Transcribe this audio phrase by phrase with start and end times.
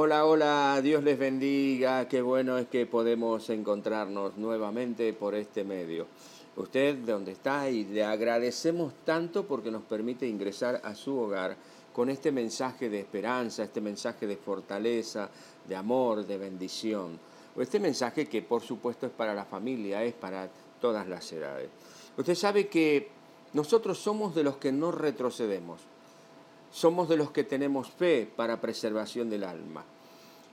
[0.00, 6.06] Hola, hola, Dios les bendiga, qué bueno es que podemos encontrarnos nuevamente por este medio.
[6.54, 11.56] Usted de donde está y le agradecemos tanto porque nos permite ingresar a su hogar
[11.92, 15.30] con este mensaje de esperanza, este mensaje de fortaleza,
[15.66, 17.18] de amor, de bendición.
[17.56, 20.48] Este mensaje que por supuesto es para la familia, es para
[20.80, 21.70] todas las edades.
[22.16, 23.08] Usted sabe que
[23.52, 25.80] nosotros somos de los que no retrocedemos
[26.70, 29.84] somos de los que tenemos fe para preservación del alma.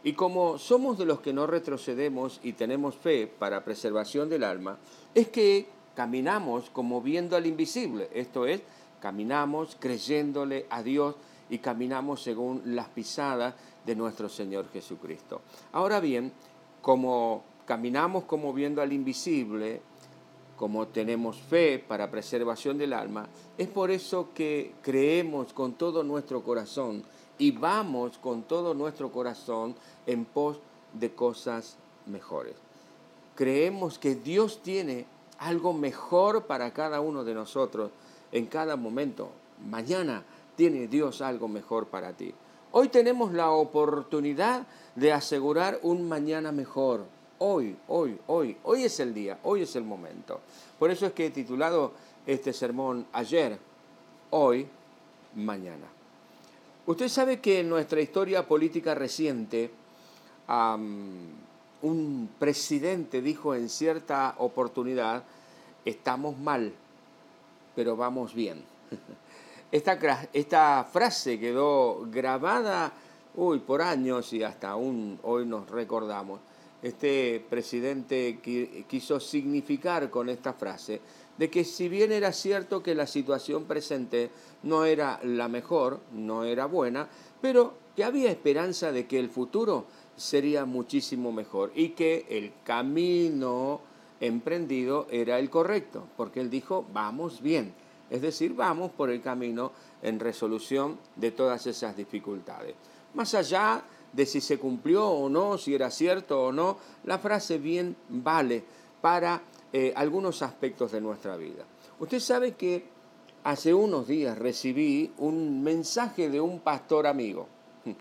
[0.03, 4.77] Y como somos de los que no retrocedemos y tenemos fe para preservación del alma,
[5.15, 8.61] es que caminamos como viendo al invisible, esto es,
[9.01, 11.15] caminamos creyéndole a Dios
[11.49, 13.55] y caminamos según las pisadas
[13.85, 15.41] de nuestro Señor Jesucristo.
[15.71, 16.31] Ahora bien,
[16.81, 19.81] como caminamos como viendo al invisible,
[20.57, 23.27] como tenemos fe para preservación del alma,
[23.57, 27.03] es por eso que creemos con todo nuestro corazón
[27.37, 30.59] y vamos con todo nuestro corazón en pos
[30.93, 32.55] de cosas mejores.
[33.35, 35.05] Creemos que Dios tiene
[35.39, 37.91] algo mejor para cada uno de nosotros
[38.31, 39.29] en cada momento.
[39.69, 40.23] Mañana
[40.55, 42.33] tiene Dios algo mejor para ti.
[42.71, 44.65] Hoy tenemos la oportunidad
[44.95, 47.05] de asegurar un mañana mejor
[47.47, 50.41] Hoy, hoy, hoy, hoy es el día, hoy es el momento.
[50.79, 51.91] Por eso es que he titulado
[52.25, 53.59] este sermón ayer,
[54.31, 54.65] hoy,
[55.35, 55.85] mañana.
[56.87, 59.69] Usted sabe que en nuestra historia política reciente,
[60.47, 65.23] un presidente dijo en cierta oportunidad,
[65.85, 66.73] estamos mal,
[67.75, 68.63] pero vamos bien.
[69.71, 72.91] Esta, frase quedó grabada
[73.35, 76.39] uy, por años y hasta aún hoy nos recordamos
[76.85, 78.39] este presidente
[78.87, 81.01] quiso significar con esta frase
[81.35, 84.29] de que si bien era cierto que la situación presente
[84.61, 87.09] no era la mejor, no era buena,
[87.41, 93.81] pero que había esperanza de que el futuro sería muchísimo mejor y que el camino
[94.19, 97.73] emprendido era el correcto, porque él dijo, vamos bien,
[98.11, 99.71] es decir, vamos por el camino
[100.03, 102.75] en resolución de todas esas dificultades.
[103.15, 103.83] Más allá
[104.15, 108.63] de si se cumplió o no, si era cierto o no, la frase bien vale
[109.01, 109.41] para
[109.73, 111.65] eh, algunos aspectos de nuestra vida.
[111.99, 112.85] Usted sabe que
[113.43, 117.47] hace unos días recibí un mensaje de un pastor amigo.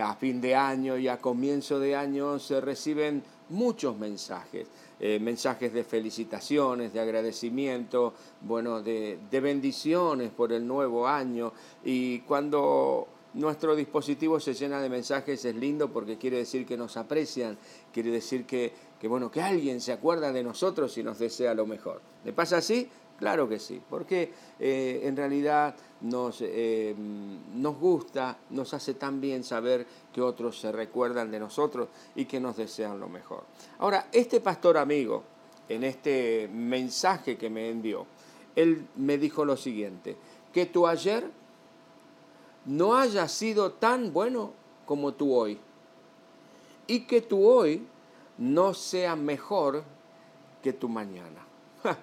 [0.00, 4.66] A fin de año y a comienzo de año se reciben muchos mensajes,
[4.98, 11.52] eh, mensajes de felicitaciones, de agradecimiento, bueno, de, de bendiciones por el nuevo año.
[11.84, 16.96] Y cuando nuestro dispositivo se llena de mensajes, es lindo porque quiere decir que nos
[16.96, 17.56] aprecian,
[17.92, 18.72] quiere decir que,
[19.04, 22.00] bueno, que alguien se acuerda de nosotros y nos desea lo mejor.
[22.24, 22.88] ¿Le pasa así?
[23.18, 29.44] Claro que sí, porque eh, en realidad nos, eh, nos gusta, nos hace tan bien
[29.44, 33.44] saber que otros se recuerdan de nosotros y que nos desean lo mejor.
[33.78, 35.22] Ahora, este pastor amigo,
[35.68, 38.06] en este mensaje que me envió,
[38.56, 40.16] él me dijo lo siguiente,
[40.52, 41.30] que tú ayer
[42.66, 44.52] no haya sido tan bueno
[44.86, 45.58] como tú hoy.
[46.86, 47.86] Y que tú hoy
[48.38, 49.84] no sea mejor
[50.62, 51.46] que tu mañana.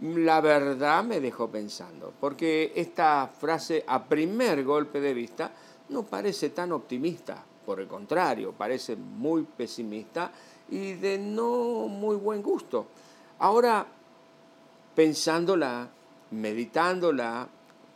[0.00, 5.52] La verdad me dejó pensando, porque esta frase a primer golpe de vista
[5.90, 10.32] no parece tan optimista, por el contrario, parece muy pesimista
[10.70, 12.86] y de no muy buen gusto.
[13.40, 13.86] Ahora,
[14.94, 15.88] pensándola,
[16.30, 17.46] meditándola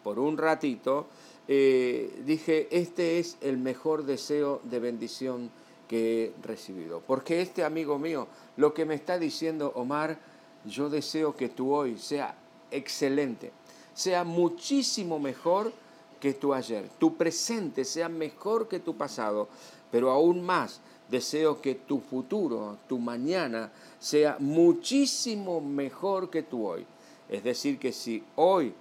[0.03, 1.07] por un ratito,
[1.47, 5.51] eh, dije, este es el mejor deseo de bendición
[5.89, 7.03] que he recibido.
[7.07, 10.19] Porque este amigo mío, lo que me está diciendo Omar,
[10.65, 12.37] yo deseo que tú hoy sea
[12.71, 13.53] excelente,
[13.93, 15.73] sea muchísimo mejor
[16.21, 19.49] que tu ayer, tu presente sea mejor que tu pasado,
[19.91, 20.81] pero aún más
[21.11, 26.87] deseo que tu futuro, tu mañana, sea muchísimo mejor que tu hoy.
[27.29, 28.73] Es decir, que si hoy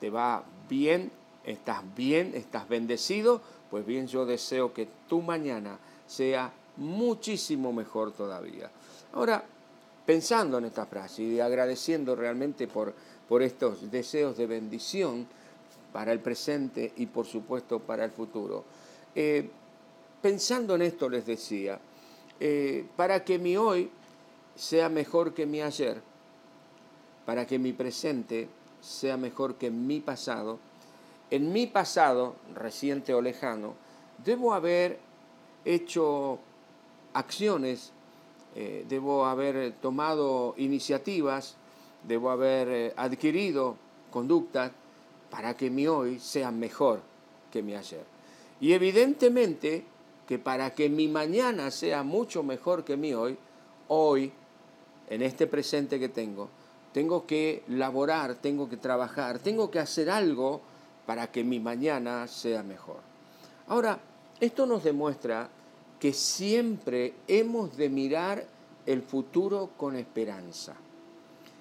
[0.00, 1.10] te va bien,
[1.44, 8.70] estás bien, estás bendecido, pues bien yo deseo que tu mañana sea muchísimo mejor todavía.
[9.12, 9.44] Ahora,
[10.06, 12.94] pensando en esta frase y agradeciendo realmente por,
[13.28, 15.26] por estos deseos de bendición
[15.92, 18.64] para el presente y por supuesto para el futuro,
[19.14, 19.48] eh,
[20.20, 21.78] pensando en esto les decía,
[22.40, 23.90] eh, para que mi hoy
[24.56, 26.00] sea mejor que mi ayer,
[27.26, 28.48] para que mi presente
[28.80, 30.58] sea mejor que mi pasado,
[31.32, 33.72] en mi pasado, reciente o lejano,
[34.22, 34.98] debo haber
[35.64, 36.38] hecho
[37.14, 37.90] acciones,
[38.54, 41.56] eh, debo haber tomado iniciativas,
[42.06, 43.76] debo haber eh, adquirido
[44.10, 44.72] conductas
[45.30, 47.00] para que mi hoy sea mejor
[47.50, 48.04] que mi ayer.
[48.60, 49.86] Y evidentemente
[50.28, 53.38] que para que mi mañana sea mucho mejor que mi hoy,
[53.88, 54.30] hoy,
[55.08, 56.50] en este presente que tengo,
[56.92, 60.60] tengo que laborar, tengo que trabajar, tengo que hacer algo
[61.06, 63.00] para que mi mañana sea mejor.
[63.68, 63.98] Ahora,
[64.40, 65.48] esto nos demuestra
[65.98, 68.44] que siempre hemos de mirar
[68.86, 70.74] el futuro con esperanza.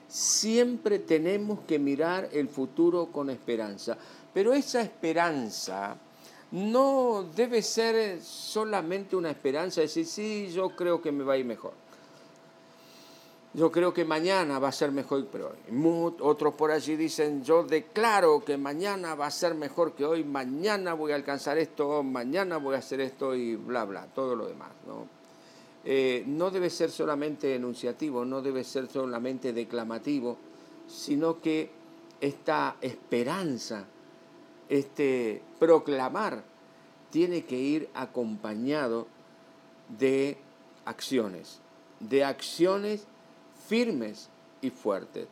[0.08, 3.98] Siempre tenemos que mirar el futuro con esperanza.
[4.34, 5.96] Pero esa esperanza
[6.52, 11.38] no debe ser solamente una esperanza de decir, sí, yo creo que me va a
[11.38, 11.74] ir mejor.
[13.54, 16.16] Yo creo que mañana va a ser mejor que hoy.
[16.22, 20.94] Otros por allí dicen, yo declaro que mañana va a ser mejor que hoy, mañana
[20.94, 24.70] voy a alcanzar esto, mañana voy a hacer esto y bla, bla, todo lo demás.
[24.88, 25.06] ¿no?
[25.84, 30.38] Eh, no debe ser solamente enunciativo, no debe ser solamente declamativo,
[30.88, 31.72] sino que
[32.22, 33.86] esta esperanza,
[34.70, 36.42] este proclamar,
[37.10, 39.08] tiene que ir acompañado
[39.90, 40.38] de
[40.86, 41.60] acciones,
[42.00, 43.08] de acciones
[43.72, 44.28] firmes
[44.62, 45.28] y fuertes.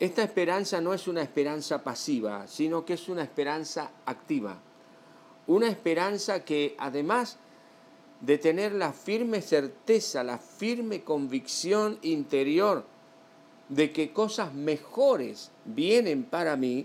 [0.00, 4.58] Esta esperanza no es una esperanza pasiva, sino que es una esperanza activa.
[5.46, 7.36] Una esperanza que además
[8.20, 12.84] de tener la firme certeza, la firme convicción interior
[13.68, 16.84] de que cosas mejores vienen para mí,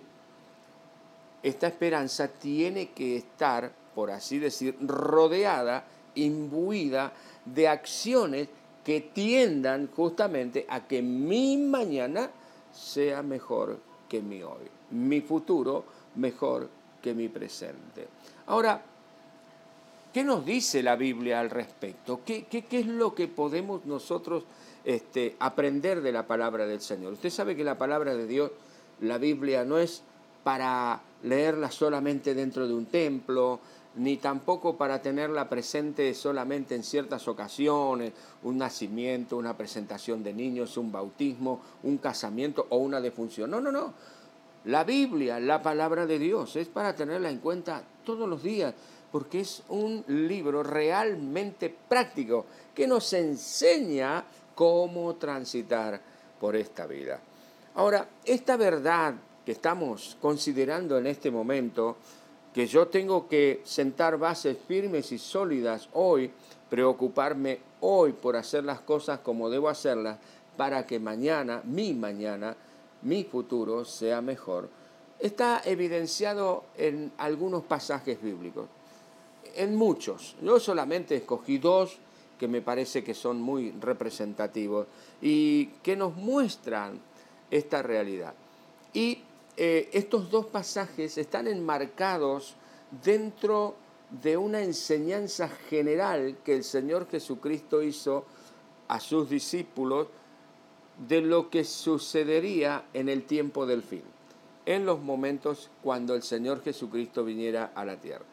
[1.41, 7.11] esta esperanza tiene que estar, por así decir, rodeada, imbuida
[7.43, 8.49] de acciones
[8.85, 12.29] que tiendan justamente a que mi mañana
[12.71, 15.83] sea mejor que mi hoy, mi futuro
[16.15, 16.69] mejor
[17.01, 18.07] que mi presente.
[18.45, 18.79] Ahora,
[20.13, 22.21] ¿qué nos dice la Biblia al respecto?
[22.23, 24.43] ¿Qué, qué, es lo que podemos nosotros
[24.83, 27.13] este, aprender de la palabra del Señor?
[27.13, 28.51] Usted sabe que la palabra de Dios,
[29.01, 30.03] la Biblia, no es
[30.43, 33.59] para leerla solamente dentro de un templo,
[33.95, 38.13] ni tampoco para tenerla presente solamente en ciertas ocasiones,
[38.43, 43.49] un nacimiento, una presentación de niños, un bautismo, un casamiento o una defunción.
[43.49, 43.93] No, no, no.
[44.65, 48.73] La Biblia, la palabra de Dios, es para tenerla en cuenta todos los días,
[49.11, 54.25] porque es un libro realmente práctico que nos enseña
[54.55, 56.01] cómo transitar
[56.39, 57.19] por esta vida.
[57.75, 59.13] Ahora, esta verdad
[59.45, 61.97] que estamos considerando en este momento,
[62.55, 66.31] que yo tengo que sentar bases firmes y sólidas hoy,
[66.69, 70.19] preocuparme hoy por hacer las cosas como debo hacerlas,
[70.55, 72.55] para que mañana, mi mañana,
[73.01, 74.69] mi futuro sea mejor,
[75.19, 78.67] está evidenciado en algunos pasajes bíblicos,
[79.57, 80.37] en muchos.
[80.41, 81.97] Yo solamente escogí dos
[82.39, 84.87] que me parece que son muy representativos
[85.21, 87.01] y que nos muestran
[87.51, 88.33] esta realidad.
[88.93, 89.24] Y
[89.57, 92.55] eh, estos dos pasajes están enmarcados
[93.03, 93.75] dentro
[94.09, 98.25] de una enseñanza general que el Señor Jesucristo hizo
[98.87, 100.07] a sus discípulos
[101.07, 104.03] de lo que sucedería en el tiempo del fin,
[104.65, 108.25] en los momentos cuando el Señor Jesucristo viniera a la tierra.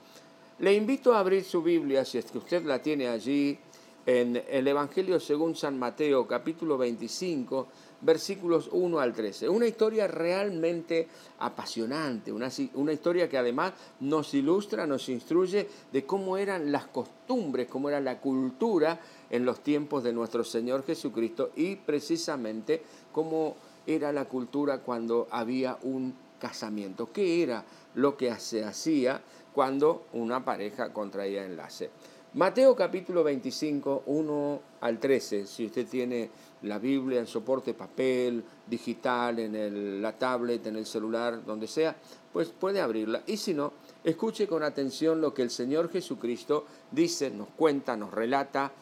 [0.58, 3.58] Le invito a abrir su Biblia, si es que usted la tiene allí,
[4.06, 7.68] en el Evangelio según San Mateo, capítulo 25,
[8.00, 9.48] versículos 1 al 13.
[9.48, 11.08] Una historia realmente
[11.38, 17.68] apasionante, una, una, historia que además nos ilustra, nos instruye de cómo eran las costumbres,
[17.68, 22.82] cómo era la cultura en los tiempos de nuestro Señor Jesucristo y precisamente
[23.12, 23.56] cómo
[23.86, 29.22] era la cultura cuando había un casamiento, qué era lo que se hacía
[29.54, 31.90] cuando una pareja contraía enlace.
[32.34, 36.30] Mateo capítulo 25, 1 al 13, si usted tiene
[36.62, 41.94] la Biblia en soporte papel, digital, en la tablet, en el celular, donde sea,
[42.32, 43.22] pues puede abrirla.
[43.26, 48.10] Y si no, escuche con atención lo que el Señor Jesucristo dice, nos cuenta, nos
[48.10, 48.72] relata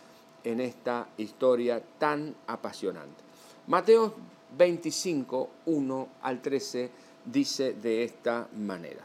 [0.45, 3.21] en esta historia tan apasionante.
[3.67, 4.15] Mateo
[4.57, 6.91] 25, 1 al 13
[7.25, 9.05] dice de esta manera.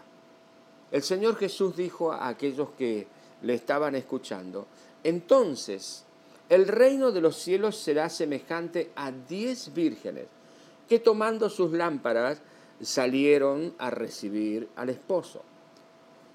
[0.91, 4.67] El Señor Jesús dijo a aquellos que le estaban escuchando,
[5.03, 6.03] entonces
[6.49, 10.25] el reino de los cielos será semejante a diez vírgenes
[10.87, 12.39] que tomando sus lámparas
[12.81, 15.41] salieron a recibir al esposo.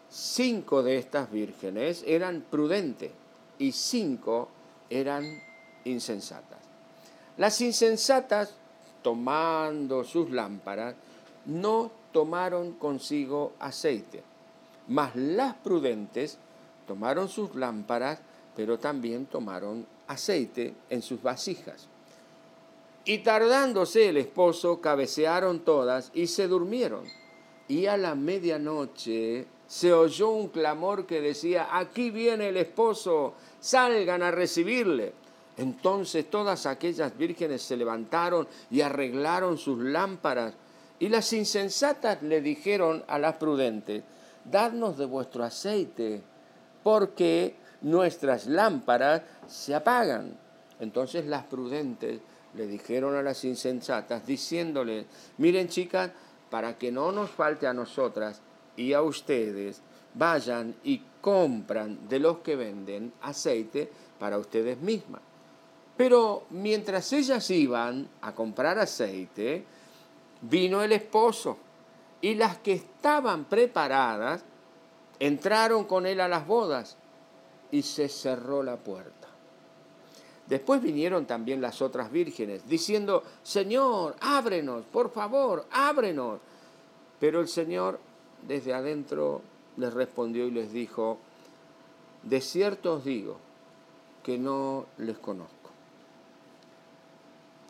[0.09, 3.13] Cinco de estas vírgenes eran prudentes
[3.59, 4.49] y cinco
[4.89, 5.25] eran
[5.85, 6.59] insensatas.
[7.37, 8.55] Las insensatas,
[9.03, 10.95] tomando sus lámparas,
[11.47, 14.23] no tomaron consigo aceite,
[14.89, 16.39] mas las prudentes
[16.91, 18.19] tomaron sus lámparas,
[18.57, 21.87] pero también tomaron aceite en sus vasijas.
[23.05, 27.05] Y tardándose el esposo, cabecearon todas y se durmieron.
[27.69, 34.25] Y a la medianoche se oyó un clamor que decía, aquí viene el esposo, salgan
[34.25, 35.13] a recibirle.
[35.59, 40.55] Entonces todas aquellas vírgenes se levantaron y arreglaron sus lámparas.
[40.99, 44.03] Y las insensatas le dijeron a las prudentes,
[44.45, 46.23] dadnos de vuestro aceite,
[46.83, 50.37] porque nuestras lámparas se apagan.
[50.79, 52.21] Entonces las prudentes
[52.55, 55.07] le dijeron a las insensatas, diciéndole,
[55.39, 56.11] miren chicas,
[56.51, 58.41] para que no nos falte a nosotras
[58.77, 59.81] y a ustedes,
[60.15, 65.21] vayan y compran de los que venden aceite para ustedes mismas.
[65.97, 69.65] Pero mientras ellas iban a comprar aceite,
[70.43, 71.59] vino el esposo
[72.21, 74.43] y las que estaban preparadas
[75.21, 76.97] entraron con él a las bodas
[77.71, 79.29] y se cerró la puerta.
[80.49, 86.41] Después vinieron también las otras vírgenes, diciendo, Señor, ábrenos, por favor, ábrenos.
[87.21, 88.01] Pero el Señor
[88.49, 89.43] desde adentro
[89.77, 91.19] les respondió y les dijo,
[92.25, 93.37] de cierto os digo
[94.25, 95.71] que no les conozco.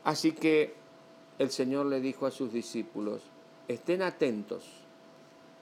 [0.05, 0.75] Así que
[1.39, 3.21] el Señor le dijo a sus discípulos,
[3.69, 4.65] estén atentos,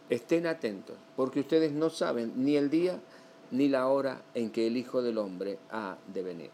[0.08, 2.98] estén atentos, porque ustedes no saben ni el día
[3.50, 6.50] ni la hora en que el Hijo del Hombre ha de venir.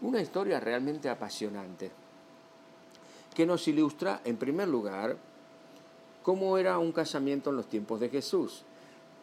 [0.00, 1.90] Una historia realmente apasionante
[3.34, 5.16] que nos ilustra, en primer lugar,
[6.22, 8.64] cómo era un casamiento en los tiempos de Jesús,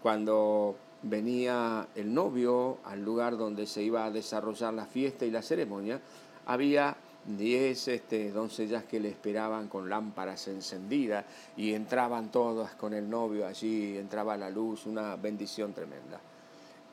[0.02, 5.42] cuando venía el novio al lugar donde se iba a desarrollar la fiesta y la
[5.42, 6.00] ceremonia,
[6.46, 11.26] había diez este, doncellas que le esperaban con lámparas encendidas
[11.58, 16.20] y entraban todas con el novio allí, entraba la luz, una bendición tremenda.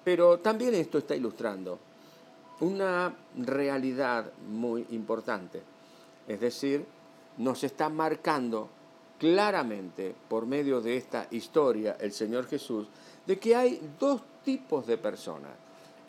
[0.05, 1.79] Pero también esto está ilustrando
[2.61, 5.63] una realidad muy importante,
[6.27, 6.85] es decir,
[7.39, 8.69] nos está marcando
[9.19, 12.89] claramente por medio de esta historia el Señor Jesús
[13.27, 15.53] de que hay dos tipos de personas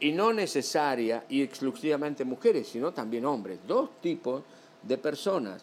[0.03, 4.43] y no necesaria y exclusivamente mujeres, sino también hombres, dos tipos
[4.81, 5.61] de personas.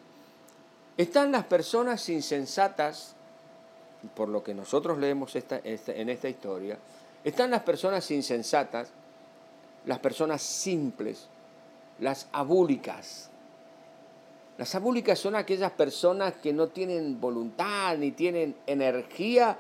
[0.96, 3.14] Están las personas insensatas,
[4.16, 6.78] por lo que nosotros leemos en esta historia,
[7.22, 8.90] están las personas insensatas,
[9.84, 11.28] las personas simples,
[11.98, 13.28] las abúlicas.
[14.56, 19.58] Las abúlicas son aquellas personas que no tienen voluntad ni tienen energía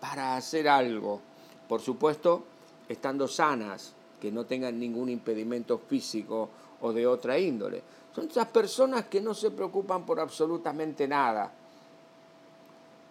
[0.00, 1.20] para hacer algo.
[1.68, 2.46] Por supuesto,
[2.88, 3.92] estando sanas,
[4.26, 6.48] que no tengan ningún impedimento físico
[6.80, 7.80] o de otra índole.
[8.12, 11.52] Son esas personas que no se preocupan por absolutamente nada.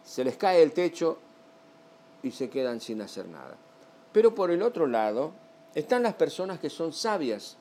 [0.03, 1.17] Se les cae el techo
[2.21, 3.55] y se quedan sin hacer nada.
[4.11, 5.31] Pero por el otro lado
[5.73, 7.55] están las personas que son sabias,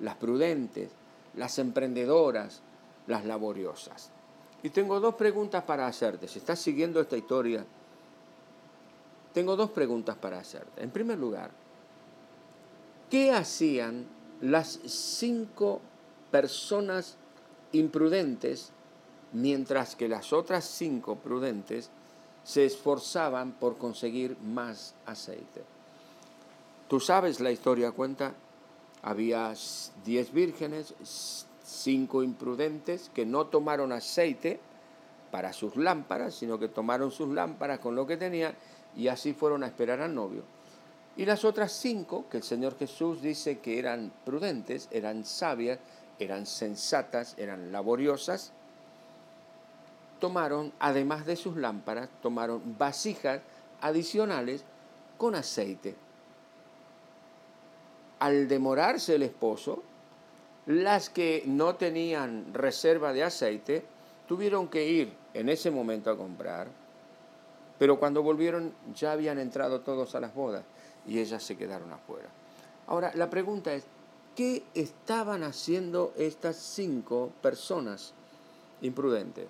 [0.00, 0.88] las prudentes,
[1.36, 2.62] las emprendedoras,
[3.06, 4.08] las laboriosas.
[4.62, 6.26] Y tengo dos preguntas para hacerte.
[6.26, 7.66] Si estás siguiendo esta historia,
[9.34, 10.82] tengo dos preguntas para hacerte.
[10.82, 11.50] En primer lugar,
[13.14, 14.06] ¿Qué hacían
[14.40, 15.80] las cinco
[16.32, 17.16] personas
[17.70, 18.72] imprudentes
[19.32, 21.90] mientras que las otras cinco prudentes
[22.42, 25.62] se esforzaban por conseguir más aceite?
[26.88, 28.34] Tú sabes la historia cuenta,
[29.00, 29.54] había
[30.04, 30.96] diez vírgenes,
[31.62, 34.58] cinco imprudentes que no tomaron aceite
[35.30, 38.56] para sus lámparas, sino que tomaron sus lámparas con lo que tenían
[38.96, 40.53] y así fueron a esperar al novio.
[41.16, 45.78] Y las otras cinco, que el Señor Jesús dice que eran prudentes, eran sabias,
[46.18, 48.52] eran sensatas, eran laboriosas,
[50.18, 53.40] tomaron, además de sus lámparas, tomaron vasijas
[53.80, 54.64] adicionales
[55.16, 55.94] con aceite.
[58.18, 59.82] Al demorarse el esposo,
[60.66, 63.84] las que no tenían reserva de aceite
[64.26, 66.68] tuvieron que ir en ese momento a comprar,
[67.78, 70.64] pero cuando volvieron ya habían entrado todos a las bodas
[71.06, 72.28] y ellas se quedaron afuera.
[72.86, 73.84] Ahora, la pregunta es,
[74.36, 78.12] ¿qué estaban haciendo estas cinco personas
[78.82, 79.46] imprudentes?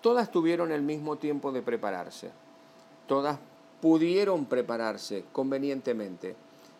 [0.00, 2.30] Todas tuvieron el mismo tiempo de prepararse,
[3.06, 3.38] todas
[3.82, 6.36] pudieron prepararse convenientemente,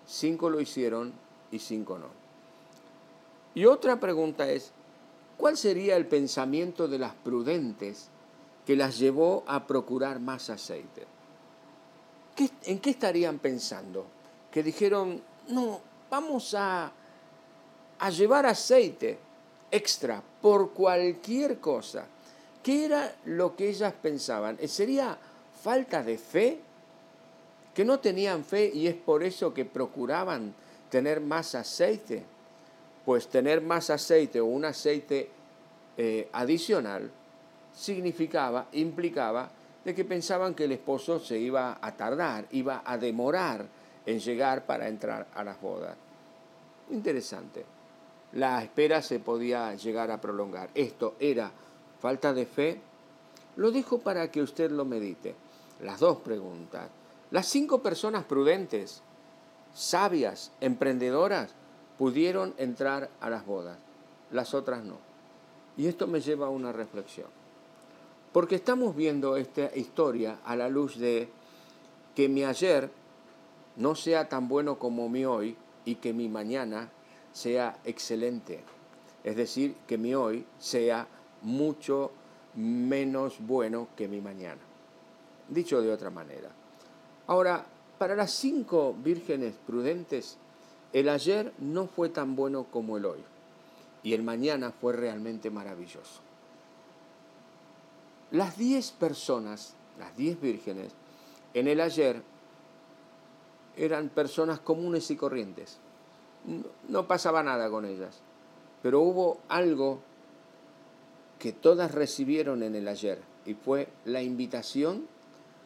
[0.06, 1.12] cinco lo hicieron
[1.50, 2.08] y cinco no.
[3.54, 4.72] Y otra pregunta es,
[5.36, 8.08] ¿cuál sería el pensamiento de las prudentes
[8.64, 11.06] que las llevó a procurar más aceite?
[12.36, 14.06] ¿En qué estarían pensando?
[14.50, 16.92] Que dijeron, no, vamos a,
[17.98, 19.18] a llevar aceite
[19.70, 22.06] extra por cualquier cosa.
[22.62, 24.58] ¿Qué era lo que ellas pensaban?
[24.68, 25.16] ¿Sería
[25.62, 26.60] falta de fe?
[27.74, 30.54] ¿Que no tenían fe y es por eso que procuraban
[30.90, 32.22] tener más aceite?
[33.04, 35.30] Pues tener más aceite o un aceite
[35.96, 37.10] eh, adicional
[37.74, 39.50] significaba, implicaba
[39.84, 43.66] de que pensaban que el esposo se iba a tardar, iba a demorar
[44.06, 45.96] en llegar para entrar a las bodas.
[46.90, 47.64] Interesante.
[48.32, 50.70] La espera se podía llegar a prolongar.
[50.74, 51.50] Esto era
[52.00, 52.80] falta de fe.
[53.56, 55.34] Lo dijo para que usted lo medite.
[55.82, 56.88] Las dos preguntas.
[57.30, 59.02] Las cinco personas prudentes,
[59.74, 61.54] sabias, emprendedoras,
[61.98, 63.78] pudieron entrar a las bodas.
[64.30, 64.98] Las otras no.
[65.76, 67.39] Y esto me lleva a una reflexión.
[68.32, 71.28] Porque estamos viendo esta historia a la luz de
[72.14, 72.90] que mi ayer
[73.76, 76.90] no sea tan bueno como mi hoy y que mi mañana
[77.32, 78.62] sea excelente.
[79.24, 81.08] Es decir, que mi hoy sea
[81.42, 82.12] mucho
[82.54, 84.60] menos bueno que mi mañana.
[85.48, 86.50] Dicho de otra manera.
[87.26, 87.66] Ahora,
[87.98, 90.36] para las cinco vírgenes prudentes,
[90.92, 93.20] el ayer no fue tan bueno como el hoy
[94.02, 96.29] y el mañana fue realmente maravilloso.
[98.30, 100.92] Las diez personas, las diez vírgenes,
[101.54, 102.22] en el ayer
[103.76, 105.78] eran personas comunes y corrientes.
[106.88, 108.20] No pasaba nada con ellas,
[108.82, 110.00] pero hubo algo
[111.38, 115.06] que todas recibieron en el ayer y fue la invitación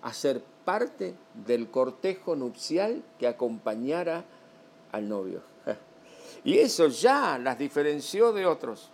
[0.02, 1.14] a ser parte
[1.47, 4.25] del cortejo nupcial que acompañara
[4.92, 5.42] al novio.
[6.44, 8.90] Y eso ya las diferenció de otros.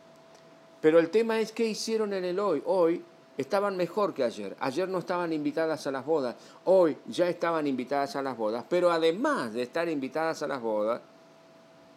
[0.80, 2.62] Pero el tema es qué hicieron en el hoy.
[2.64, 3.02] Hoy
[3.40, 4.56] estaban mejor que ayer.
[4.60, 6.36] Ayer no estaban invitadas a las bodas.
[6.64, 8.64] Hoy ya estaban invitadas a las bodas.
[8.68, 11.00] Pero además de estar invitadas a las bodas,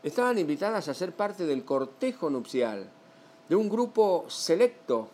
[0.02, 2.88] estaban invitadas a ser parte del cortejo nupcial,
[3.48, 5.10] de un grupo selecto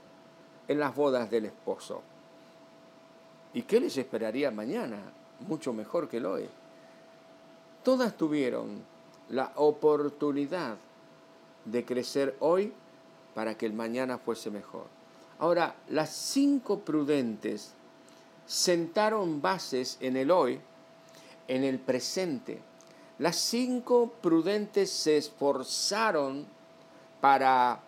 [0.67, 2.01] en las bodas del esposo.
[3.53, 4.98] ¿Y qué les esperaría mañana?
[5.48, 6.48] Mucho mejor que el hoy.
[7.83, 8.83] Todas tuvieron
[9.29, 10.77] la oportunidad
[11.65, 12.74] de crecer hoy
[13.33, 14.99] para que el mañana fuese mejor.
[15.39, 17.74] Ahora, las cinco prudentes
[18.46, 20.60] sentaron bases en el hoy,
[21.48, 22.60] en el presente.
[23.19, 26.46] Las cinco prudentes se esforzaron
[27.22, 27.79] para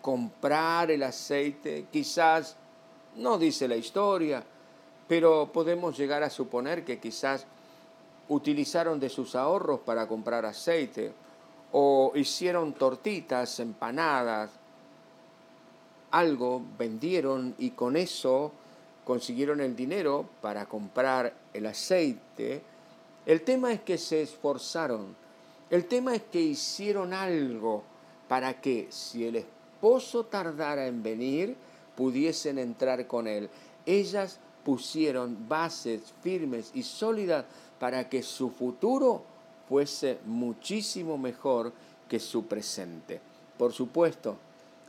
[0.00, 2.56] comprar el aceite, quizás,
[3.16, 4.42] no dice la historia,
[5.06, 7.46] pero podemos llegar a suponer que quizás
[8.28, 11.12] utilizaron de sus ahorros para comprar aceite
[11.72, 14.59] o hicieron tortitas, empanadas,
[16.10, 18.52] algo vendieron y con eso
[19.04, 22.62] consiguieron el dinero para comprar el aceite.
[23.26, 25.14] El tema es que se esforzaron,
[25.70, 27.84] el tema es que hicieron algo
[28.28, 31.56] para que si el esposo tardara en venir,
[31.96, 33.48] pudiesen entrar con él.
[33.86, 37.44] Ellas pusieron bases firmes y sólidas
[37.78, 39.22] para que su futuro
[39.68, 41.72] fuese muchísimo mejor
[42.08, 43.20] que su presente.
[43.56, 44.36] Por supuesto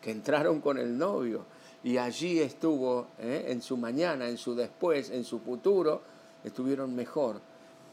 [0.02, 1.46] que entraron con el novio
[1.84, 3.46] y allí estuvo ¿eh?
[3.48, 6.02] en su mañana, en su después, en su futuro,
[6.44, 7.40] estuvieron mejor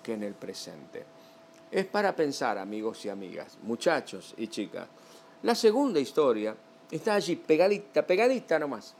[0.03, 1.05] que en el presente.
[1.71, 4.88] Es para pensar, amigos y amigas, muchachos y chicas.
[5.42, 6.57] La segunda historia
[6.90, 8.94] está allí, pegadita, pegadita nomás,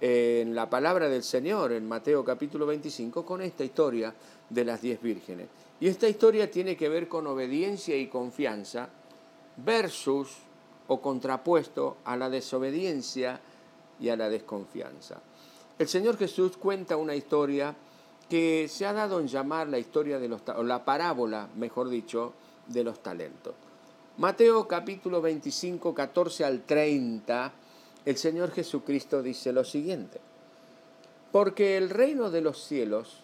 [0.00, 4.14] en la palabra del Señor, en Mateo capítulo 25, con esta historia
[4.50, 5.48] de las diez vírgenes.
[5.80, 8.88] Y esta historia tiene que ver con obediencia y confianza
[9.56, 10.36] versus
[10.88, 13.40] o contrapuesto a la desobediencia
[14.00, 15.20] y a la desconfianza.
[15.78, 17.74] El Señor Jesús cuenta una historia
[18.28, 22.32] que se ha dado en llamar la historia de los o la parábola, mejor dicho,
[22.66, 23.54] de los talentos.
[24.16, 27.52] Mateo capítulo 25, 14 al 30,
[28.04, 30.20] el Señor Jesucristo dice lo siguiente,
[31.32, 33.18] porque el reino de los cielos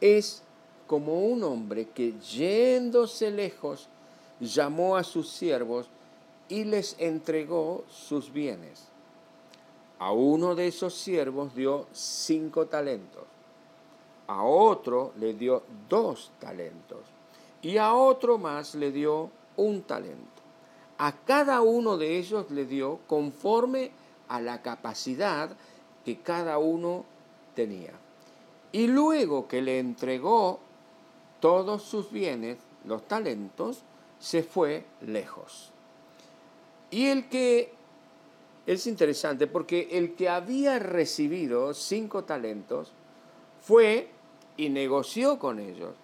[0.00, 0.42] es
[0.86, 3.88] como un hombre que yéndose lejos
[4.38, 5.88] llamó a sus siervos
[6.48, 8.88] y les entregó sus bienes.
[9.98, 13.24] A uno de esos siervos dio cinco talentos,
[14.26, 17.00] a otro le dio dos talentos
[17.62, 20.42] y a otro más le dio un talento.
[20.98, 23.90] A cada uno de ellos le dio conforme
[24.28, 25.50] a la capacidad
[26.04, 27.04] que cada uno
[27.54, 27.92] tenía.
[28.72, 30.60] Y luego que le entregó
[31.40, 33.82] todos sus bienes, los talentos,
[34.18, 35.73] se fue lejos.
[36.90, 37.72] Y el que,
[38.66, 42.92] es interesante porque el que había recibido cinco talentos
[43.60, 44.08] fue
[44.56, 45.94] y negoció con ellos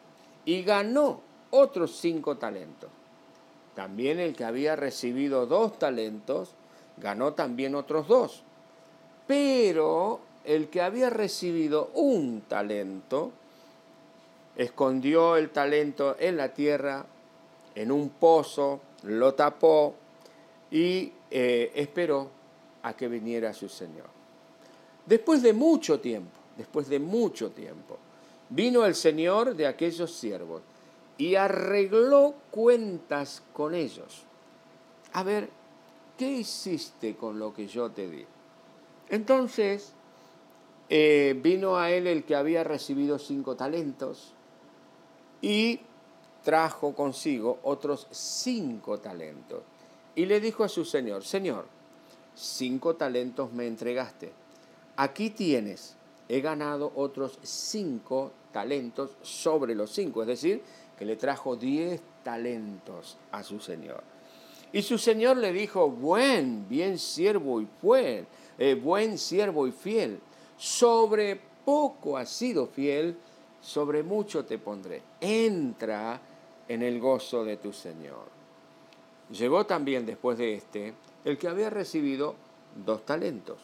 [0.45, 2.91] y ganó otros cinco talentos.
[3.75, 6.51] También el que había recibido dos talentos
[6.97, 8.43] ganó también otros dos.
[9.27, 13.31] Pero el que había recibido un talento,
[14.57, 17.07] escondió el talento en la tierra,
[17.75, 19.95] en un pozo, lo tapó
[20.71, 22.31] y eh, esperó
[22.83, 24.07] a que viniera su Señor.
[25.07, 27.99] Después de mucho tiempo, después de mucho tiempo,
[28.49, 30.63] vino el Señor de aquellos siervos
[31.19, 34.23] y arregló cuentas con ellos.
[35.13, 35.51] A ver,
[36.17, 38.25] ¿qué hiciste con lo que yo te di?
[39.09, 39.93] Entonces
[40.89, 44.33] eh, vino a él el que había recibido cinco talentos
[45.41, 45.81] y
[46.43, 49.63] trajo consigo otros cinco talentos.
[50.15, 51.67] Y le dijo a su señor, Señor,
[52.35, 54.33] cinco talentos me entregaste.
[54.97, 55.97] Aquí tienes,
[56.29, 60.63] he ganado otros cinco talentos sobre los cinco, es decir,
[60.99, 64.03] que le trajo diez talentos a su señor.
[64.73, 68.27] Y su señor le dijo, buen, bien siervo y fiel,
[68.59, 70.21] eh, buen siervo y fiel,
[70.57, 73.17] sobre poco has sido fiel,
[73.61, 75.03] sobre mucho te pondré.
[75.21, 76.21] Entra
[76.69, 78.40] en el gozo de tu Señor.
[79.33, 82.35] Llegó también después de este el que había recibido
[82.85, 83.59] dos talentos.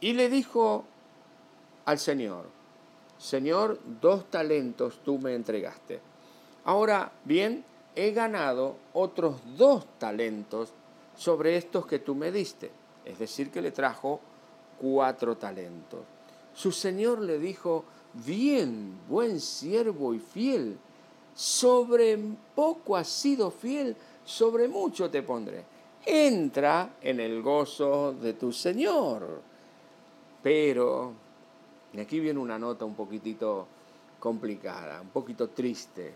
[0.00, 0.84] Y le dijo
[1.84, 2.46] al Señor,
[3.18, 6.00] Señor, dos talentos tú me entregaste.
[6.64, 10.72] Ahora bien, he ganado otros dos talentos
[11.16, 12.70] sobre estos que tú me diste.
[13.04, 14.20] Es decir, que le trajo
[14.80, 16.00] cuatro talentos.
[16.54, 20.78] Su Señor le dijo, bien, buen siervo y fiel,
[21.34, 22.18] sobre
[22.54, 25.64] poco has sido fiel, sobre mucho te pondré.
[26.04, 29.40] Entra en el gozo de tu Señor.
[30.42, 31.12] Pero,
[31.92, 33.66] y aquí viene una nota un poquitito
[34.20, 36.14] complicada, un poquito triste,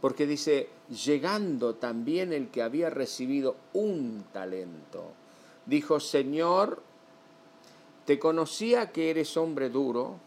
[0.00, 0.68] porque dice,
[1.04, 5.12] llegando también el que había recibido un talento,
[5.66, 6.82] dijo, Señor,
[8.04, 10.18] te conocía que eres hombre duro,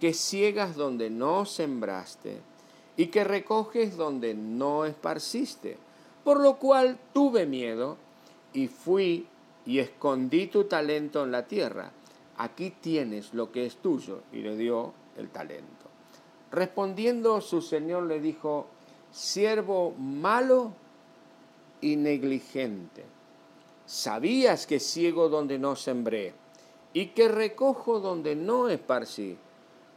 [0.00, 2.40] que ciegas donde no sembraste
[2.96, 5.78] y que recoges donde no esparciste.
[6.24, 7.96] Por lo cual tuve miedo
[8.52, 9.26] y fui
[9.66, 11.92] y escondí tu talento en la tierra.
[12.38, 14.22] Aquí tienes lo que es tuyo.
[14.32, 15.86] Y le dio el talento.
[16.50, 18.66] Respondiendo su señor le dijo,
[19.10, 20.72] siervo malo
[21.80, 23.04] y negligente.
[23.86, 26.34] Sabías que ciego donde no sembré
[26.92, 29.36] y que recojo donde no esparcí.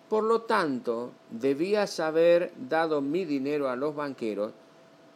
[0.10, 4.54] Por lo tanto, debías haber dado mi dinero a los banqueros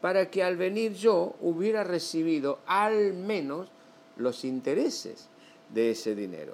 [0.01, 3.69] para que al venir yo hubiera recibido al menos
[4.17, 5.29] los intereses
[5.73, 6.53] de ese dinero.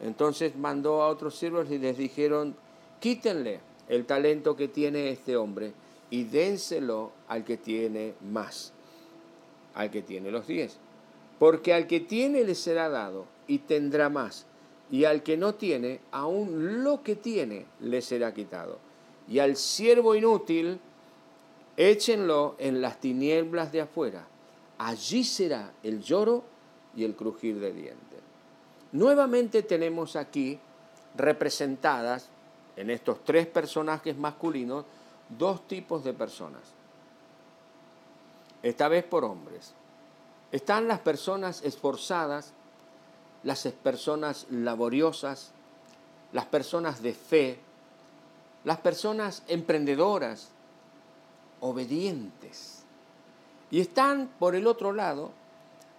[0.00, 2.56] Entonces mandó a otros siervos y les dijeron,
[3.00, 5.72] quítenle el talento que tiene este hombre
[6.10, 8.72] y dénselo al que tiene más,
[9.74, 10.78] al que tiene los diez.
[11.38, 14.46] Porque al que tiene le será dado y tendrá más.
[14.90, 18.78] Y al que no tiene, aún lo que tiene le será quitado.
[19.28, 20.80] Y al siervo inútil,
[21.88, 24.26] échenlo en las tinieblas de afuera.
[24.78, 26.44] Allí será el lloro
[26.94, 28.20] y el crujir de dientes.
[28.92, 30.58] Nuevamente tenemos aquí
[31.16, 32.28] representadas
[32.76, 34.84] en estos tres personajes masculinos
[35.38, 36.62] dos tipos de personas.
[38.62, 39.72] Esta vez por hombres.
[40.52, 42.52] Están las personas esforzadas
[43.42, 45.52] las personas laboriosas,
[46.32, 47.58] las personas de fe,
[48.64, 50.50] las personas emprendedoras,
[51.60, 52.82] obedientes.
[53.70, 55.30] Y están, por el otro lado,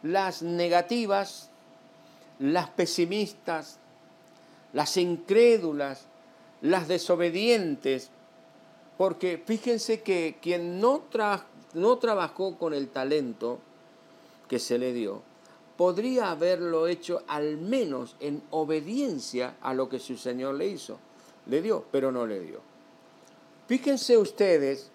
[0.03, 1.49] las negativas,
[2.39, 3.79] las pesimistas,
[4.73, 6.05] las incrédulas,
[6.61, 8.09] las desobedientes,
[8.97, 11.03] porque fíjense que quien no,
[11.73, 13.59] no trabajó con el talento
[14.47, 15.21] que se le dio,
[15.77, 20.99] podría haberlo hecho al menos en obediencia a lo que su Señor le hizo.
[21.47, 22.59] Le dio, pero no le dio.
[23.67, 24.91] Fíjense ustedes,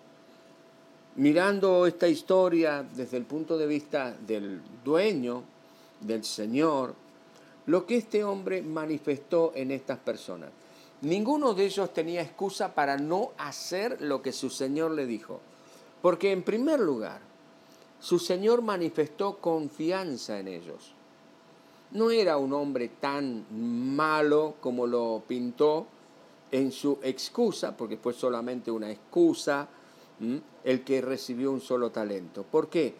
[1.17, 5.43] mirando esta historia desde el punto de vista del dueño,
[6.01, 6.95] del Señor,
[7.67, 10.51] lo que este hombre manifestó en estas personas.
[11.03, 15.41] Ninguno de ellos tenía excusa para no hacer lo que su Señor le dijo.
[16.01, 17.21] Porque en primer lugar,
[18.01, 20.93] su Señor manifestó confianza en ellos.
[21.93, 25.87] No era un hombre tan malo como lo pintó
[26.51, 29.69] en su excusa, porque fue solamente una excusa,
[30.65, 32.43] el que recibió un solo talento.
[32.43, 32.95] ¿Por qué?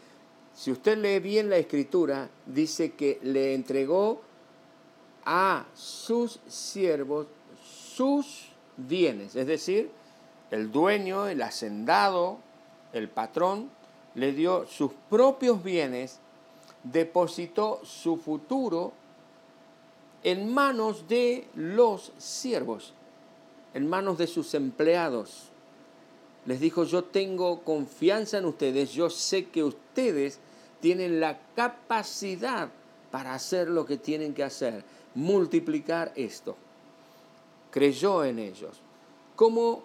[0.55, 4.23] Si usted lee bien la escritura, dice que le entregó
[5.25, 7.27] a sus siervos
[7.97, 9.91] sus bienes, es decir,
[10.51, 12.39] el dueño, el hacendado,
[12.93, 13.71] el patrón,
[14.15, 16.21] le dio sus propios bienes,
[16.83, 18.93] depositó su futuro
[20.23, 22.95] en manos de los siervos,
[23.75, 25.51] en manos de sus empleados.
[26.47, 30.39] Les dijo, yo tengo confianza en ustedes, yo sé que ustedes
[30.81, 32.69] tienen la capacidad
[33.11, 36.57] para hacer lo que tienen que hacer, multiplicar esto.
[37.71, 38.81] creyó en ellos.
[39.35, 39.83] Como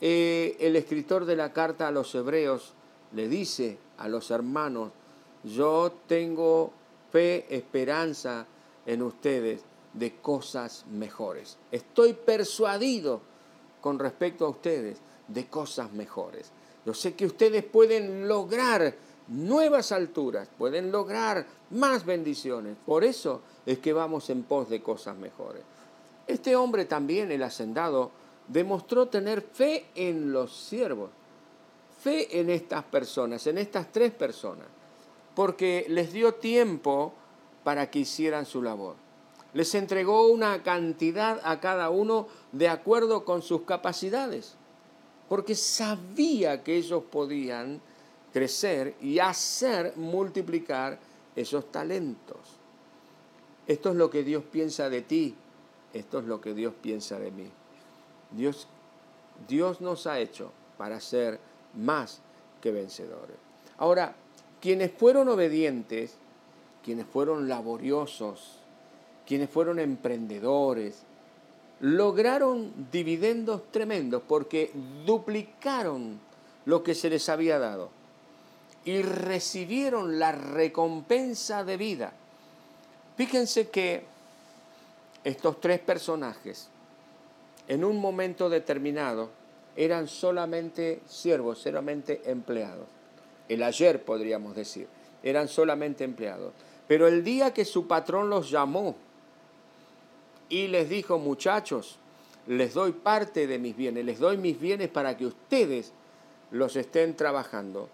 [0.00, 2.74] eh, el escritor de la carta a los hebreos
[3.14, 4.90] le dice a los hermanos,
[5.44, 6.72] yo tengo
[7.10, 8.46] fe, esperanza
[8.84, 9.62] en ustedes
[9.94, 11.56] de cosas mejores.
[11.72, 13.20] Estoy persuadido
[13.80, 14.98] con respecto a ustedes
[15.32, 16.50] de cosas mejores.
[16.84, 18.94] Yo sé que ustedes pueden lograr
[19.28, 22.76] nuevas alturas, pueden lograr más bendiciones.
[22.84, 25.62] Por eso es que vamos en pos de cosas mejores.
[26.26, 28.10] Este hombre también, el hacendado,
[28.48, 31.10] demostró tener fe en los siervos,
[32.02, 34.66] fe en estas personas, en estas tres personas,
[35.34, 37.12] porque les dio tiempo
[37.62, 38.96] para que hicieran su labor.
[39.52, 44.54] Les entregó una cantidad a cada uno de acuerdo con sus capacidades,
[45.30, 47.80] porque sabía que ellos podían
[48.32, 50.98] crecer y hacer multiplicar
[51.36, 52.36] esos talentos.
[53.68, 55.36] Esto es lo que Dios piensa de ti,
[55.94, 57.46] esto es lo que Dios piensa de mí.
[58.32, 58.66] Dios,
[59.46, 61.38] Dios nos ha hecho para ser
[61.76, 62.18] más
[62.60, 63.36] que vencedores.
[63.78, 64.16] Ahora,
[64.60, 66.16] quienes fueron obedientes,
[66.82, 68.58] quienes fueron laboriosos,
[69.28, 71.04] quienes fueron emprendedores,
[71.80, 74.70] lograron dividendos tremendos porque
[75.06, 76.20] duplicaron
[76.66, 77.90] lo que se les había dado
[78.84, 82.12] y recibieron la recompensa de vida.
[83.16, 84.04] Fíjense que
[85.24, 86.68] estos tres personajes,
[87.68, 89.30] en un momento determinado,
[89.76, 92.86] eran solamente siervos, solamente empleados.
[93.48, 94.86] El ayer podríamos decir,
[95.22, 96.52] eran solamente empleados.
[96.86, 98.96] Pero el día que su patrón los llamó
[100.50, 101.96] y les dijo, muchachos,
[102.46, 105.92] les doy parte de mis bienes, les doy mis bienes para que ustedes
[106.50, 107.88] los estén trabajando,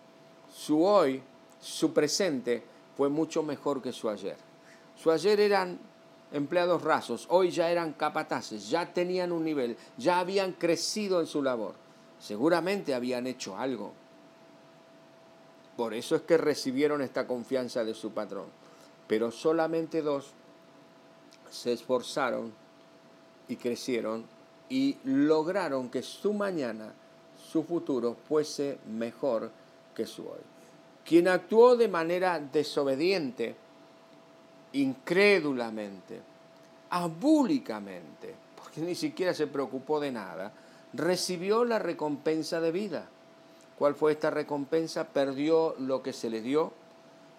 [0.53, 1.23] su hoy,
[1.61, 2.62] su presente,
[2.97, 4.37] fue mucho mejor que su ayer.
[4.97, 5.79] Su ayer eran
[6.33, 11.42] empleados rasos, hoy ya eran capataces, ya tenían un nivel, ya habían crecido en su
[11.42, 11.75] labor.
[12.19, 13.92] Seguramente habían hecho algo.
[15.77, 18.47] Por eso es que recibieron esta confianza de su patrón.
[19.07, 20.33] Pero solamente dos
[21.57, 22.53] se esforzaron
[23.49, 24.25] y crecieron
[24.69, 26.92] y lograron que su mañana,
[27.37, 29.51] su futuro, fuese mejor
[29.95, 30.40] que su hoy.
[31.05, 33.55] Quien actuó de manera desobediente,
[34.73, 36.21] incrédulamente,
[36.90, 40.53] abúlicamente, porque ni siquiera se preocupó de nada,
[40.92, 43.09] recibió la recompensa de vida.
[43.79, 45.05] ¿Cuál fue esta recompensa?
[45.05, 46.73] Perdió lo que se le dio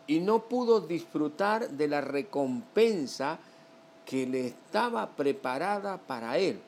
[0.05, 3.39] y no pudo disfrutar de la recompensa
[4.07, 6.59] que le estaba preparada para él,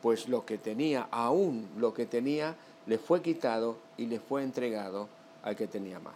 [0.00, 5.06] pues lo que tenía, aún lo que tenía, le fue quitado y le fue entregado
[5.42, 6.14] al que tenía más.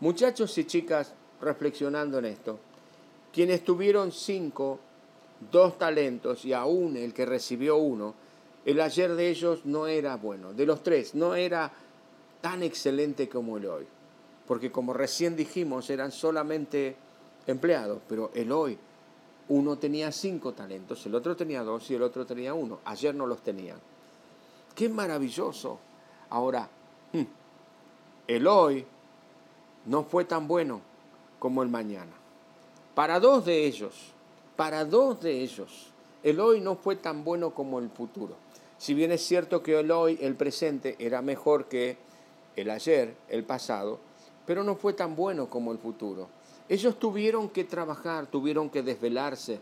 [0.00, 2.58] Muchachos y chicas, reflexionando en esto,
[3.32, 4.78] quienes tuvieron cinco,
[5.50, 8.14] dos talentos y aún el que recibió uno,
[8.66, 11.72] el ayer de ellos no era bueno, de los tres, no era
[12.42, 13.86] tan excelente como el hoy,
[14.46, 16.94] porque como recién dijimos, eran solamente
[17.46, 18.78] empleados, pero el hoy,
[19.48, 23.26] uno tenía cinco talentos, el otro tenía dos y el otro tenía uno, ayer no
[23.26, 23.78] los tenían.
[24.74, 25.78] Qué maravilloso.
[26.30, 26.68] Ahora,
[27.12, 27.22] hmm,
[28.26, 28.86] el hoy
[29.86, 30.80] no fue tan bueno
[31.38, 32.12] como el mañana.
[32.94, 34.12] Para dos de ellos,
[34.56, 35.90] para dos de ellos,
[36.22, 38.36] el hoy no fue tan bueno como el futuro.
[38.78, 41.98] Si bien es cierto que el hoy, el presente, era mejor que
[42.56, 43.98] el ayer, el pasado,
[44.46, 46.28] pero no fue tan bueno como el futuro.
[46.68, 49.60] Ellos tuvieron que trabajar, tuvieron que desvelarse.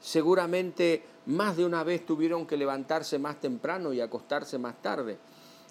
[0.00, 5.18] Seguramente más de una vez tuvieron que levantarse más temprano y acostarse más tarde.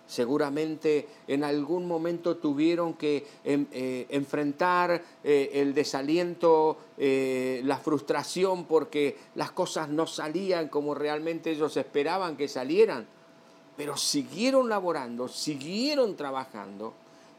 [0.07, 8.65] Seguramente en algún momento tuvieron que em, eh, enfrentar eh, el desaliento, eh, la frustración
[8.65, 13.05] porque las cosas no salían como realmente ellos esperaban que salieran.
[13.77, 16.93] Pero siguieron laborando, siguieron trabajando,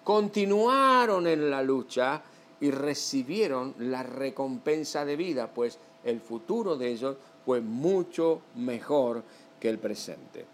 [0.05, 2.22] continuaron en la lucha
[2.61, 9.23] y recibieron la recompensa de vida, pues el futuro de ellos fue mucho mejor
[9.59, 10.44] que el presente.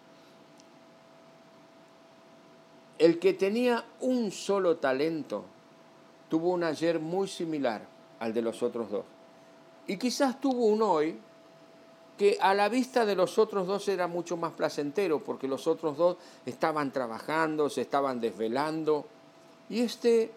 [2.98, 5.44] El que tenía un solo talento
[6.28, 7.82] tuvo un ayer muy similar
[8.20, 9.04] al de los otros dos.
[9.86, 11.18] Y quizás tuvo un hoy
[12.16, 15.96] que a la vista de los otros dos era mucho más placentero, porque los otros
[15.96, 16.16] dos
[16.46, 19.04] estaban trabajando, se estaban desvelando,
[19.68, 20.32] y este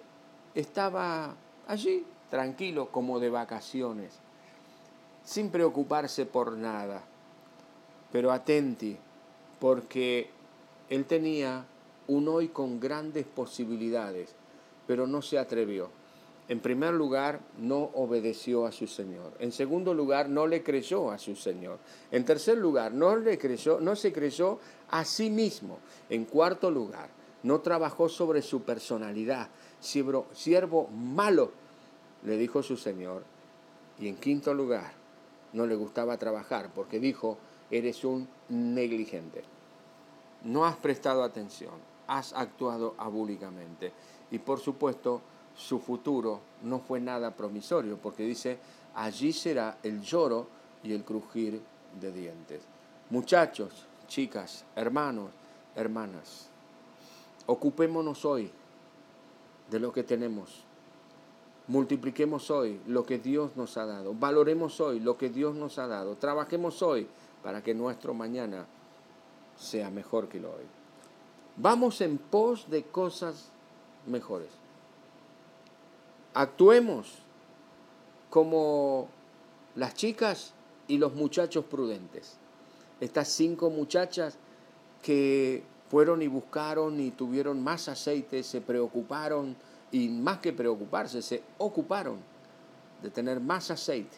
[0.54, 1.36] estaba
[1.70, 4.12] allí, tranquilo, como de vacaciones,
[5.24, 7.04] sin preocuparse por nada.
[8.12, 8.98] Pero atenti,
[9.60, 10.32] porque
[10.90, 11.64] él tenía
[12.08, 14.34] un hoy con grandes posibilidades,
[14.88, 15.90] pero no se atrevió.
[16.48, 19.34] En primer lugar, no obedeció a su Señor.
[19.38, 21.78] En segundo lugar, no le creyó a su Señor.
[22.10, 23.38] En tercer lugar, no le
[23.82, 24.58] no se creyó
[24.90, 25.78] a sí mismo.
[26.10, 27.10] En cuarto lugar,
[27.44, 29.50] no trabajó sobre su personalidad.
[29.80, 31.52] Siervo, malo,
[32.24, 33.24] le dijo su Señor.
[34.00, 34.92] Y en quinto lugar,
[35.54, 37.38] no le gustaba trabajar porque dijo,
[37.72, 39.44] eres un negligente.
[40.44, 41.74] No has prestado atención,
[42.08, 43.92] has actuado abúlicamente.
[44.32, 45.22] Y por supuesto,
[45.56, 48.60] su futuro no fue nada promisorio, porque dice,
[48.96, 50.48] allí será el lloro
[50.84, 51.62] y el crujir
[52.00, 52.62] de dientes.
[53.10, 55.32] Muchachos, chicas, hermanos,
[55.76, 56.50] hermanas,
[57.48, 58.52] ocupémonos hoy
[59.70, 60.64] de lo que tenemos.
[61.68, 64.14] Multipliquemos hoy lo que Dios nos ha dado.
[64.14, 66.16] Valoremos hoy lo que Dios nos ha dado.
[66.16, 67.08] Trabajemos hoy
[67.44, 68.66] para que nuestro mañana
[69.56, 70.66] sea mejor que lo hoy.
[71.58, 73.52] Vamos en pos de cosas
[74.08, 74.50] mejores.
[76.34, 77.20] Actuemos
[78.30, 79.08] como
[79.76, 80.54] las chicas
[80.88, 82.38] y los muchachos prudentes.
[83.00, 84.38] Estas cinco muchachas
[85.04, 89.56] que fueron y buscaron y tuvieron más aceite, se preocuparon
[89.92, 92.18] y más que preocuparse, se ocuparon
[93.02, 94.18] de tener más aceite.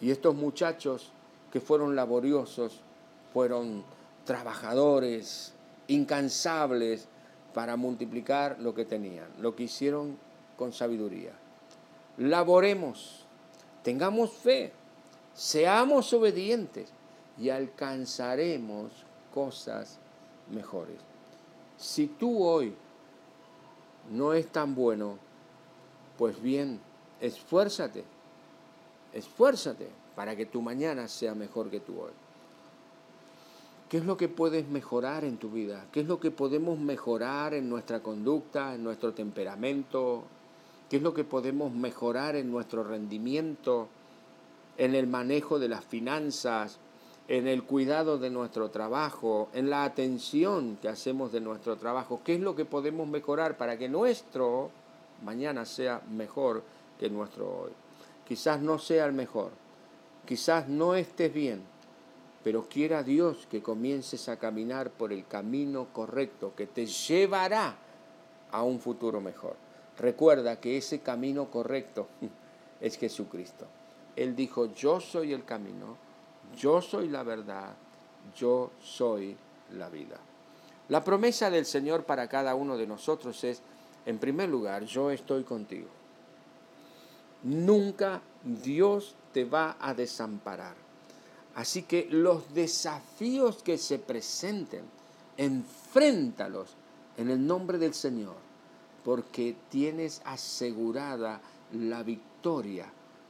[0.00, 1.10] Y estos muchachos
[1.52, 2.80] que fueron laboriosos,
[3.32, 3.82] fueron
[4.24, 5.52] trabajadores,
[5.88, 7.08] incansables
[7.54, 10.16] para multiplicar lo que tenían, lo que hicieron
[10.56, 11.32] con sabiduría.
[12.18, 13.24] Laboremos,
[13.82, 14.72] tengamos fe,
[15.34, 16.90] seamos obedientes
[17.36, 18.92] y alcanzaremos
[19.32, 19.98] cosas
[20.50, 20.96] mejores.
[21.76, 22.74] Si tú hoy
[24.10, 25.18] no es tan bueno,
[26.16, 26.80] pues bien,
[27.20, 28.04] esfuérzate,
[29.12, 32.12] esfuérzate para que tu mañana sea mejor que tu hoy.
[33.88, 35.86] ¿Qué es lo que puedes mejorar en tu vida?
[35.92, 40.24] ¿Qué es lo que podemos mejorar en nuestra conducta, en nuestro temperamento,
[40.90, 43.88] qué es lo que podemos mejorar en nuestro rendimiento,
[44.76, 46.78] en el manejo de las finanzas,
[47.28, 52.34] en el cuidado de nuestro trabajo, en la atención que hacemos de nuestro trabajo, qué
[52.34, 54.70] es lo que podemos mejorar para que nuestro
[55.22, 56.62] mañana sea mejor
[56.98, 57.72] que nuestro hoy.
[58.26, 59.50] Quizás no sea el mejor,
[60.26, 61.62] quizás no estés bien,
[62.42, 67.76] pero quiera Dios que comiences a caminar por el camino correcto que te llevará
[68.50, 69.56] a un futuro mejor.
[69.98, 72.08] Recuerda que ese camino correcto
[72.80, 73.66] es Jesucristo.
[74.16, 76.07] Él dijo, yo soy el camino,
[76.58, 77.74] yo soy la verdad,
[78.36, 79.36] yo soy
[79.76, 80.18] la vida.
[80.88, 83.60] La promesa del Señor para cada uno de nosotros es,
[84.06, 85.88] en primer lugar, yo estoy contigo.
[87.42, 90.74] Nunca Dios te va a desamparar.
[91.54, 94.84] Así que los desafíos que se presenten,
[95.36, 96.74] enfréntalos
[97.16, 98.36] en el nombre del Señor
[99.04, 101.40] porque tienes asegurada
[101.72, 102.86] la victoria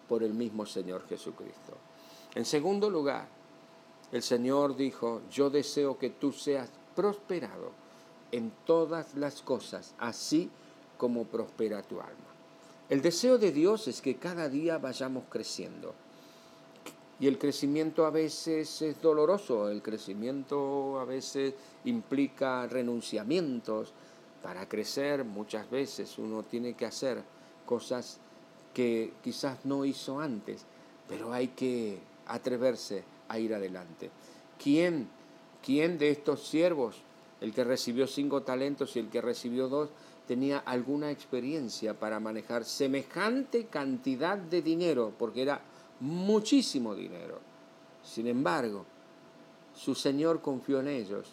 [0.09, 1.88] por el mismo Señor Jesucristo.
[2.38, 3.27] En segundo lugar,
[4.12, 7.72] el Señor dijo, yo deseo que tú seas prosperado
[8.31, 10.48] en todas las cosas, así
[10.98, 12.31] como prospera tu alma.
[12.88, 15.94] El deseo de Dios es que cada día vayamos creciendo.
[17.18, 21.55] Y el crecimiento a veces es doloroso, el crecimiento a veces
[21.87, 23.92] implica renunciamientos,
[24.44, 27.20] para crecer muchas veces uno tiene que hacer
[27.66, 28.18] cosas
[28.72, 30.64] que quizás no hizo antes,
[31.09, 34.11] pero hay que atreverse a ir adelante.
[34.62, 35.09] ¿Quién,
[35.64, 36.97] quién de estos siervos,
[37.41, 39.91] el que recibió cinco talentos y el que recibió dos,
[40.27, 45.61] tenía alguna experiencia para manejar semejante cantidad de dinero, porque era
[46.01, 47.38] muchísimo dinero?
[48.03, 48.85] Sin embargo,
[49.75, 51.29] su Señor confió en ellos.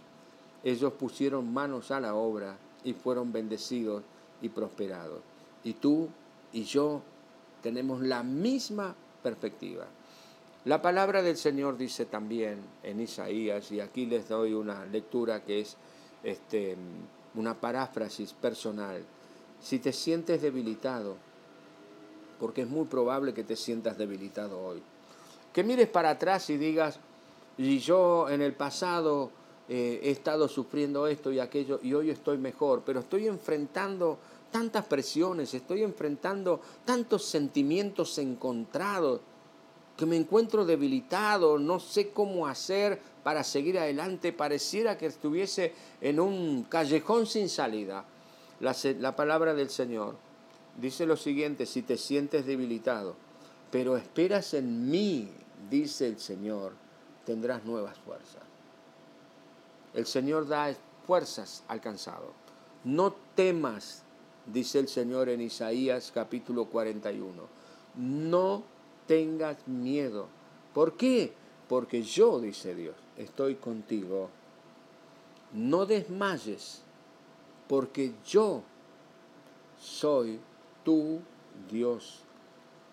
[0.64, 4.04] Ellos pusieron manos a la obra y fueron bendecidos
[4.42, 5.22] y prosperados.
[5.64, 6.10] Y tú
[6.54, 7.02] y yo
[7.62, 9.88] tenemos la misma perspectiva.
[10.66, 15.60] La palabra del Señor dice también en Isaías, y aquí les doy una lectura que
[15.60, 15.78] es
[16.24, 16.76] este,
[17.36, 19.04] una paráfrasis personal.
[19.62, 21.18] Si te sientes debilitado,
[22.40, 24.82] porque es muy probable que te sientas debilitado hoy,
[25.54, 27.00] que mires para atrás y digas,
[27.60, 29.30] y yo en el pasado
[29.70, 34.18] eh, he estado sufriendo esto y aquello y hoy estoy mejor, pero estoy enfrentando
[34.52, 39.22] tantas presiones, estoy enfrentando tantos sentimientos encontrados
[39.98, 46.20] que me encuentro debilitado, no sé cómo hacer para seguir adelante, pareciera que estuviese en
[46.20, 48.06] un callejón sin salida.
[48.60, 50.16] La, la palabra del Señor
[50.80, 53.16] dice lo siguiente, si te sientes debilitado,
[53.72, 55.30] pero esperas en mí,
[55.70, 56.74] dice el Señor,
[57.26, 58.44] tendrás nuevas fuerzas.
[59.94, 60.76] El Señor da
[61.08, 62.34] fuerzas al cansado.
[62.84, 64.04] No temas
[64.46, 67.44] dice el Señor en Isaías capítulo 41.
[67.96, 68.64] No
[69.08, 70.28] tengas miedo.
[70.74, 71.34] ¿Por qué?
[71.68, 74.30] Porque yo, dice Dios, estoy contigo.
[75.54, 76.82] No desmayes,
[77.68, 78.64] porque yo
[79.80, 80.40] soy
[80.84, 81.20] tu
[81.72, 82.20] Dios,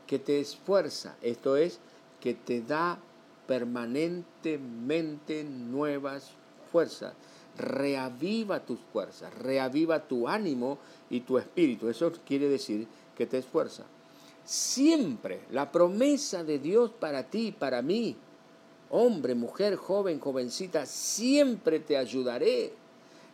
[0.06, 1.80] que te esfuerza, esto es,
[2.20, 2.98] que te da
[3.46, 6.30] permanentemente nuevas
[6.70, 7.14] fuerzas.
[7.58, 10.78] Reaviva tus fuerzas, reaviva tu ánimo
[11.10, 11.88] y tu espíritu.
[11.88, 12.86] Eso quiere decir
[13.16, 13.84] que te esfuerza.
[14.44, 18.16] Siempre la promesa de Dios para ti, para mí,
[18.90, 22.72] hombre, mujer, joven, jovencita, siempre te ayudaré,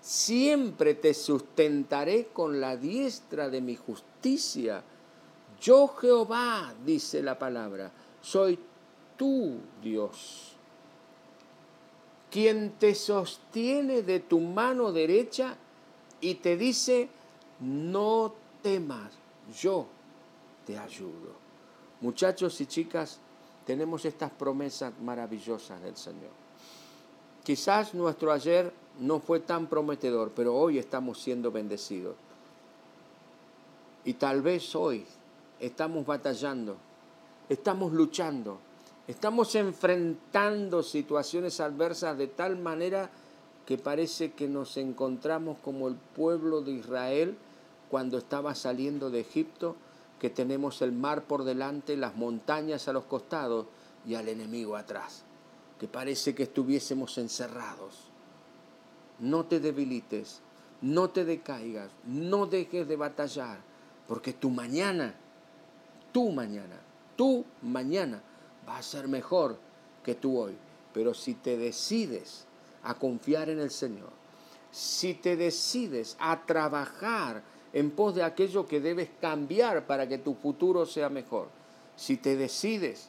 [0.01, 4.83] siempre te sustentaré con la diestra de mi justicia.
[5.61, 7.91] Yo Jehová, dice la palabra,
[8.21, 8.59] soy
[9.17, 10.53] tu Dios,
[12.31, 15.57] quien te sostiene de tu mano derecha
[16.21, 17.09] y te dice,
[17.61, 19.13] no temas,
[19.61, 19.87] yo
[20.69, 21.33] te ayudo.
[22.03, 23.19] Muchachos y chicas,
[23.65, 26.31] tenemos estas promesas maravillosas del Señor.
[27.43, 32.17] Quizás nuestro ayer no fue tan prometedor, pero hoy estamos siendo bendecidos.
[34.05, 35.07] Y tal vez hoy
[35.59, 36.77] estamos batallando,
[37.49, 38.59] estamos luchando,
[39.07, 43.09] estamos enfrentando situaciones adversas de tal manera
[43.65, 47.39] que parece que nos encontramos como el pueblo de Israel
[47.91, 49.75] cuando estaba saliendo de Egipto
[50.19, 53.67] que tenemos el mar por delante, las montañas a los costados
[54.07, 55.25] y al enemigo atrás,
[55.79, 58.09] que parece que estuviésemos encerrados.
[59.21, 60.41] No te debilites,
[60.81, 63.59] no te decaigas, no dejes de batallar,
[64.07, 65.15] porque tu mañana,
[66.13, 66.81] tu mañana,
[67.17, 68.23] tu mañana
[68.67, 69.59] va a ser mejor
[70.05, 70.57] que tú hoy.
[70.95, 72.47] Pero si te decides
[72.83, 74.11] a confiar en el Señor,
[74.71, 77.43] si te decides a trabajar,
[77.73, 81.49] en pos de aquello que debes cambiar para que tu futuro sea mejor.
[81.97, 83.09] Si te decides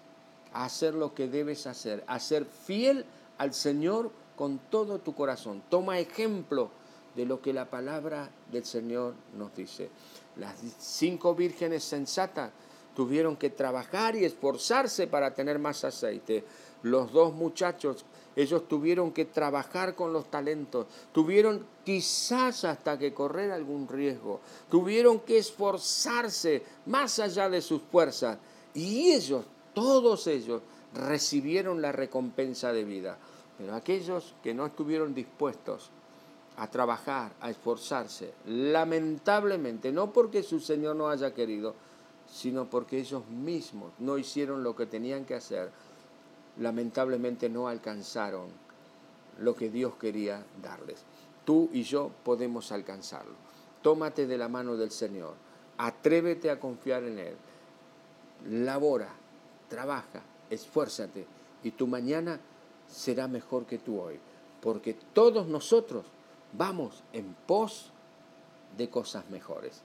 [0.53, 3.05] a hacer lo que debes hacer, a ser fiel
[3.37, 5.61] al Señor con todo tu corazón.
[5.69, 6.71] Toma ejemplo
[7.15, 9.89] de lo que la palabra del Señor nos dice.
[10.37, 12.51] Las cinco vírgenes sensatas
[12.95, 16.43] tuvieron que trabajar y esforzarse para tener más aceite.
[16.83, 18.05] Los dos muchachos
[18.41, 24.39] ellos tuvieron que trabajar con los talentos, tuvieron quizás hasta que correr algún riesgo,
[24.71, 28.37] tuvieron que esforzarse más allá de sus fuerzas.
[28.73, 30.61] Y ellos, todos ellos,
[30.93, 33.17] recibieron la recompensa de vida.
[33.57, 35.89] Pero aquellos que no estuvieron dispuestos
[36.55, 41.75] a trabajar, a esforzarse, lamentablemente, no porque su Señor no haya querido,
[42.31, 45.71] sino porque ellos mismos no hicieron lo que tenían que hacer,
[46.57, 48.47] lamentablemente no alcanzaron
[49.39, 51.03] lo que Dios quería darles.
[51.45, 53.33] Tú y yo podemos alcanzarlo.
[53.81, 55.33] Tómate de la mano del Señor,
[55.77, 57.35] atrévete a confiar en Él,
[58.49, 59.09] labora,
[59.69, 61.25] trabaja, esfuérzate
[61.63, 62.39] y tu mañana
[62.87, 64.19] será mejor que tu hoy,
[64.61, 66.05] porque todos nosotros
[66.53, 67.91] vamos en pos
[68.77, 69.81] de cosas mejores.